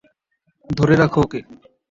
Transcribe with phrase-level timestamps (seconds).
[0.69, 1.39] ধরে রাখো ওকে!